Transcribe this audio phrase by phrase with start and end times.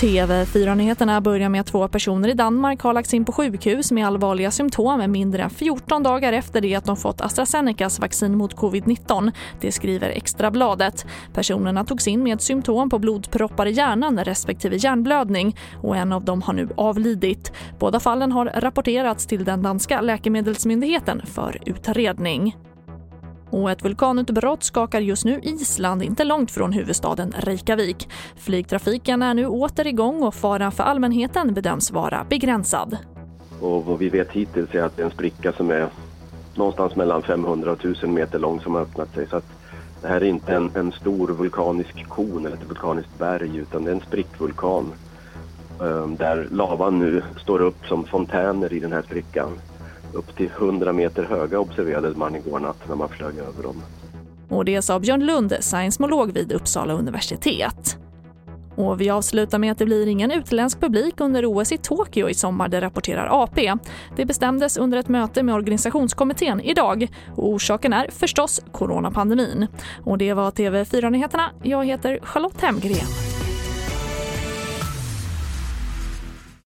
[0.00, 4.50] TV4-nyheterna börjar med att två personer i Danmark har lagts in på sjukhus med allvarliga
[4.50, 9.32] symptom mindre än 14 dagar efter det att de fått AstraZenecas vaccin mot covid-19.
[9.60, 11.06] Det skriver Extrabladet.
[11.34, 16.42] Personerna togs in med symptom på blodproppar i hjärnan respektive hjärnblödning och en av dem
[16.42, 17.52] har nu avlidit.
[17.78, 22.56] Båda fallen har rapporterats till den danska läkemedelsmyndigheten för utredning.
[23.50, 28.08] Och ett vulkanutbrott skakar just nu Island inte långt från huvudstaden Reykjavik.
[28.36, 32.96] Flygtrafiken är nu åter igång och faran för allmänheten bedöms vara begränsad.
[33.60, 35.88] Och vad vi vet hittills är att det är en spricka som är
[36.54, 39.26] någonstans mellan 500 och 1000 meter lång som har öppnat sig.
[39.26, 39.44] Så att
[40.02, 43.90] det här är inte en, en stor vulkanisk kon eller ett vulkaniskt berg utan det
[43.90, 44.92] är en sprickvulkan
[45.80, 49.50] eh, där lavan nu står upp som fontäner i den här sprickan
[50.12, 53.82] upp till 100 meter höga observerade man igår natt när man flög över dem.
[54.48, 57.98] Och det sa Björn Lund, seismolog vid Uppsala universitet.
[58.78, 62.34] Och vi avslutar med att det blir ingen utländsk publik under OS i Tokyo i
[62.34, 63.74] sommar, det rapporterar AP.
[64.16, 69.66] Det bestämdes under ett möte med organisationskommittén idag och orsaken är förstås coronapandemin.
[70.04, 71.50] Och det var TV4-nyheterna.
[71.62, 73.27] Jag heter Charlotte Hemgren.